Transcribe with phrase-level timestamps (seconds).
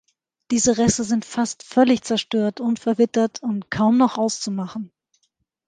[0.49, 4.91] Diese Reste sind fast völlig zerstört und verwittert und kaum noch auszumachen.